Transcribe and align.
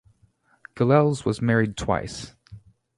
Gilels 0.75 1.25
was 1.25 1.43
married 1.43 1.77
twice. 1.77 2.33